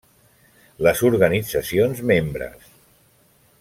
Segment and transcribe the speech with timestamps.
[0.87, 2.69] Les organitzacions membres.